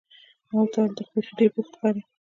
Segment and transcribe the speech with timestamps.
[0.49, 2.01] ما ورته وویل: ته خو بیخي ډېر بوخت ښکارې.